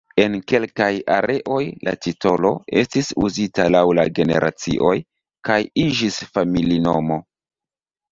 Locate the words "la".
1.87-1.91, 3.99-4.05